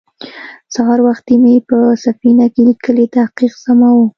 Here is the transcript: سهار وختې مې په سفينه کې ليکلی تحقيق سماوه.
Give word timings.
سهار 0.73 0.99
وختې 1.07 1.35
مې 1.43 1.55
په 1.69 1.77
سفينه 2.05 2.45
کې 2.53 2.61
ليکلی 2.69 3.05
تحقيق 3.17 3.53
سماوه. 3.65 4.05